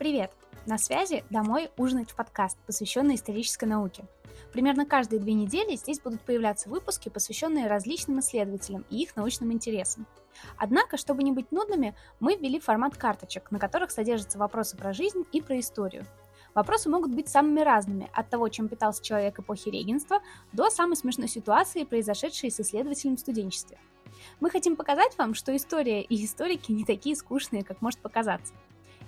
Привет! 0.00 0.30
На 0.64 0.78
связи 0.78 1.24
«Домой 1.28 1.70
ужинать 1.76 2.10
в 2.10 2.16
подкаст», 2.16 2.56
посвященный 2.64 3.16
исторической 3.16 3.66
науке. 3.66 4.06
Примерно 4.50 4.86
каждые 4.86 5.20
две 5.20 5.34
недели 5.34 5.76
здесь 5.76 6.00
будут 6.00 6.22
появляться 6.22 6.70
выпуски, 6.70 7.10
посвященные 7.10 7.66
различным 7.66 8.20
исследователям 8.20 8.86
и 8.88 9.02
их 9.02 9.14
научным 9.14 9.52
интересам. 9.52 10.06
Однако, 10.56 10.96
чтобы 10.96 11.22
не 11.22 11.32
быть 11.32 11.52
нудными, 11.52 11.94
мы 12.18 12.36
ввели 12.36 12.58
формат 12.58 12.96
карточек, 12.96 13.50
на 13.50 13.58
которых 13.58 13.90
содержатся 13.90 14.38
вопросы 14.38 14.74
про 14.74 14.94
жизнь 14.94 15.26
и 15.32 15.42
про 15.42 15.60
историю. 15.60 16.06
Вопросы 16.54 16.88
могут 16.88 17.14
быть 17.14 17.28
самыми 17.28 17.60
разными, 17.60 18.08
от 18.14 18.30
того, 18.30 18.48
чем 18.48 18.70
питался 18.70 19.04
человек 19.04 19.38
эпохи 19.38 19.68
регенства, 19.68 20.22
до 20.54 20.70
самой 20.70 20.96
смешной 20.96 21.28
ситуации, 21.28 21.84
произошедшей 21.84 22.50
с 22.50 22.58
исследователем 22.58 23.18
в 23.18 23.20
студенчестве. 23.20 23.76
Мы 24.40 24.48
хотим 24.48 24.76
показать 24.76 25.18
вам, 25.18 25.34
что 25.34 25.54
история 25.54 26.00
и 26.00 26.24
историки 26.24 26.72
не 26.72 26.86
такие 26.86 27.14
скучные, 27.14 27.64
как 27.64 27.82
может 27.82 28.00
показаться. 28.00 28.54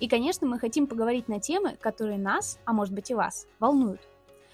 И, 0.02 0.08
конечно, 0.08 0.48
мы 0.48 0.58
хотим 0.58 0.88
поговорить 0.88 1.28
на 1.28 1.38
темы, 1.38 1.76
которые 1.80 2.18
нас, 2.18 2.58
а 2.64 2.72
может 2.72 2.92
быть 2.92 3.12
и 3.12 3.14
вас, 3.14 3.46
волнуют. 3.60 4.00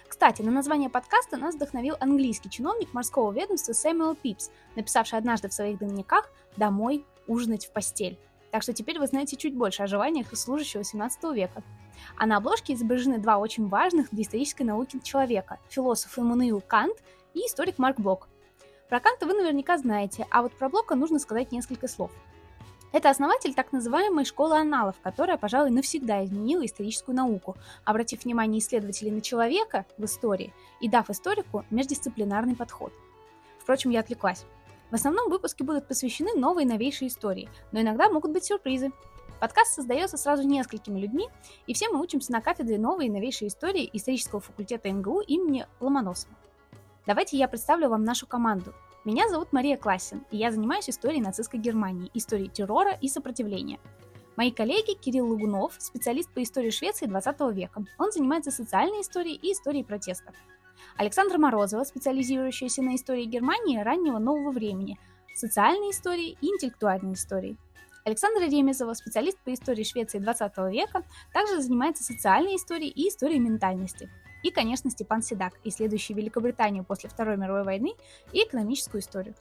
Кстати, 0.07 0.43
на 0.43 0.51
название 0.51 0.91
подкаста 0.91 1.39
нас 1.39 1.55
вдохновил 1.55 1.97
английский 2.01 2.51
чиновник 2.51 2.93
морского 2.93 3.33
ведомства 3.33 3.73
Сэмюэл 3.73 4.15
Пипс, 4.15 4.51
написавший 4.77 5.19
однажды 5.19 5.49
в 5.49 5.55
своих 5.55 5.79
дневниках 5.79 6.31
«Домой 6.59 7.07
ужинать 7.27 7.65
в 7.65 7.73
постель». 7.73 8.19
Так 8.51 8.63
что 8.63 8.75
теперь 8.75 8.99
вы 8.99 9.07
знаете 9.07 9.37
чуть 9.37 9.57
больше 9.57 9.83
о 9.83 9.87
желаниях 9.87 10.37
служащего 10.37 10.85
17 10.85 11.35
века. 11.35 11.63
А 12.19 12.27
на 12.27 12.37
обложке 12.37 12.75
изображены 12.75 13.17
два 13.17 13.39
очень 13.39 13.69
важных 13.69 14.11
для 14.11 14.25
исторической 14.25 14.65
науки 14.65 15.01
человека– 15.03 15.61
философ 15.71 16.19
Иммануил 16.19 16.61
Кант 16.61 16.99
и 17.33 17.39
историк 17.39 17.79
Марк 17.79 17.99
Блок. 17.99 18.29
Про 18.91 19.01
Канта 19.01 19.25
вы 19.25 19.33
наверняка 19.33 19.79
знаете, 19.79 20.27
а 20.31 20.43
вот 20.43 20.53
про 20.59 20.69
Блока 20.69 20.95
нужно 20.95 21.19
сказать 21.19 21.53
несколько 21.53 21.89
слов. 21.89 22.11
Это 22.91 23.11
основатель 23.11 23.55
так 23.55 23.73
называемой 23.73 24.25
школы 24.25 24.57
аналов, 24.57 24.97
которая, 25.03 25.37
пожалуй, 25.37 25.71
навсегда 25.71 26.25
изменила 26.25 26.65
историческую 26.65 27.15
науку, 27.15 27.57
обратив 27.85 28.25
внимание 28.25 28.61
исследователей 28.61 29.11
на 29.11 29.21
человека 29.21 29.85
в 29.99 30.05
истории 30.05 30.55
и 30.81 30.89
дав 30.89 31.11
историку 31.11 31.65
междисциплинарный 31.71 32.57
подход. 32.57 32.93
Впрочем, 33.59 33.91
я 33.91 34.01
отвлеклась. 34.01 34.47
В 34.91 34.95
основном 34.95 35.29
выпуски 35.29 35.63
будут 35.63 35.87
посвящены 35.87 36.33
новой 36.35 36.63
и 36.63 36.67
новейшей 36.67 37.09
истории, 37.09 37.51
но 37.73 37.81
иногда 37.83 38.09
могут 38.09 38.33
быть 38.33 38.45
сюрпризы. 38.45 38.91
Подкаст 39.39 39.75
создается 39.75 40.17
сразу 40.17 40.43
несколькими 40.45 40.99
людьми, 40.99 41.29
и 41.67 41.75
все 41.75 41.91
мы 41.91 42.01
учимся 42.01 42.33
на 42.33 42.41
кафедре 42.41 42.79
новой 42.79 43.07
и 43.07 43.11
новейшей 43.11 43.49
истории 43.49 43.89
исторического 43.93 44.41
факультета 44.41 44.91
МГУ 44.91 45.21
имени 45.21 45.67
Ломоносова. 45.81 46.35
Давайте 47.07 47.37
я 47.37 47.49
представлю 47.49 47.91
вам 47.91 48.05
нашу 48.05 48.27
команду. 48.27 48.75
Меня 49.09 49.27
зовут 49.31 49.55
Мария 49.55 49.79
Классин, 49.79 50.27
и 50.31 50.37
я 50.37 50.53
занимаюсь 50.53 50.91
историей 50.91 51.23
нацистской 51.23 51.59
Германии, 51.59 52.11
историей 52.13 52.51
террора 52.51 52.93
и 53.01 53.09
сопротивления. 53.09 53.81
Мои 54.37 54.51
коллеги 54.51 54.93
Кирилл 54.93 55.31
Лагунов, 55.31 55.73
специалист 55.79 56.31
по 56.31 56.43
истории 56.43 56.69
Швеции 56.69 57.07
20 57.07 57.41
века. 57.55 57.87
Он 57.97 58.13
занимается 58.13 58.51
социальной 58.51 59.01
историей 59.01 59.37
и 59.37 59.53
историей 59.53 59.83
протестов. 59.83 60.35
Александра 60.99 61.39
Морозова, 61.39 61.85
специализирующаяся 61.85 62.83
на 62.83 62.97
истории 62.97 63.25
Германии 63.25 63.79
раннего 63.79 64.19
нового 64.19 64.51
времени, 64.51 64.99
социальной 65.35 65.93
истории 65.93 66.37
и 66.43 66.47
интеллектуальной 66.47 67.15
истории. 67.15 67.57
Александра 68.05 68.45
Ремезова, 68.45 68.93
специалист 68.93 69.39
по 69.39 69.55
истории 69.55 69.85
Швеции 69.85 70.19
20 70.19 70.53
века, 70.71 71.03
также 71.33 71.63
занимается 71.63 72.05
социальной 72.05 72.57
историей 72.57 72.91
и 72.91 73.09
историей 73.09 73.39
ментальности. 73.39 74.11
И, 74.43 74.51
конечно, 74.51 74.91
Степан 74.91 75.23
Седак, 75.23 75.55
исследующий 75.65 76.15
Великобританию 76.15 76.85
после 76.85 77.11
Второй 77.11 77.37
мировой 77.37 77.65
войны 77.65 77.95
и 78.33 78.45
экономическую 78.45 79.01
историю. 79.01 79.35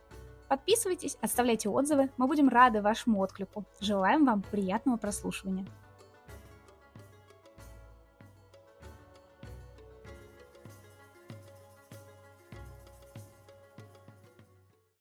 Подписывайтесь, 0.48 1.18
оставляйте 1.22 1.70
отзывы, 1.70 2.10
мы 2.18 2.28
будем 2.28 2.48
рады 2.48 2.82
вашему 2.82 3.20
отклику. 3.20 3.66
Желаем 3.82 4.26
вам 4.26 4.42
приятного 4.42 4.98
прослушивания. 4.98 5.68